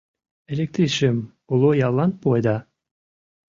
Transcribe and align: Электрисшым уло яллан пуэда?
Электрисшым 0.53 1.17
уло 1.53 1.69
яллан 1.87 2.11
пуэда? 2.21 2.55